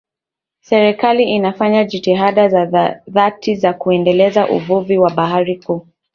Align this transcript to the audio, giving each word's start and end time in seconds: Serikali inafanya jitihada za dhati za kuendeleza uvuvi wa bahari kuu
Serikali 0.59 1.23
inafanya 1.23 1.83
jitihada 1.85 2.49
za 2.49 2.99
dhati 3.07 3.55
za 3.55 3.73
kuendeleza 3.73 4.49
uvuvi 4.49 4.97
wa 4.97 5.09
bahari 5.09 5.55
kuu 5.59 5.85